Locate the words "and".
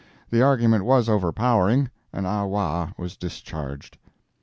2.11-2.25